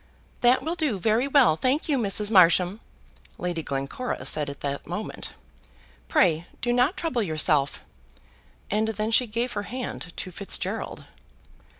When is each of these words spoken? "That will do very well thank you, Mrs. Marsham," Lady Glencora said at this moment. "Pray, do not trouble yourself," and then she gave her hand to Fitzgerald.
"That 0.41 0.63
will 0.63 0.73
do 0.73 0.97
very 0.97 1.27
well 1.27 1.55
thank 1.55 1.87
you, 1.87 1.95
Mrs. 1.99 2.31
Marsham," 2.31 2.79
Lady 3.37 3.61
Glencora 3.61 4.25
said 4.25 4.49
at 4.49 4.61
this 4.61 4.83
moment. 4.83 5.29
"Pray, 6.07 6.47
do 6.59 6.73
not 6.73 6.97
trouble 6.97 7.21
yourself," 7.21 7.81
and 8.71 8.87
then 8.87 9.11
she 9.11 9.27
gave 9.27 9.51
her 9.51 9.61
hand 9.69 10.11
to 10.15 10.31
Fitzgerald. 10.31 11.05